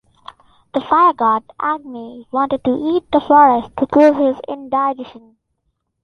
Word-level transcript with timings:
The 0.73 0.81
fire-god 0.81 1.43
Agni 1.59 2.25
wanted 2.31 2.63
to 2.63 2.71
"eat" 2.95 3.03
the 3.11 3.19
forest 3.21 3.69
to 3.77 3.85
cure 3.85 4.11
his 4.15 4.35
indigestion. 4.47 5.37